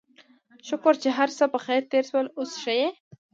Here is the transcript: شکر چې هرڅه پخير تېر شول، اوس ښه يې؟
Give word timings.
شکر 0.67 0.93
چې 1.01 1.09
هرڅه 1.17 1.45
پخير 1.53 1.81
تېر 1.91 2.03
شول، 2.09 2.27
اوس 2.37 2.51
ښه 2.61 2.73
يې؟ 2.79 2.87